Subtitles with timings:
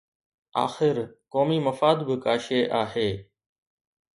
[0.65, 0.95] آخر
[1.33, 3.09] قومي مفاد به ڪا شيءِ آهي.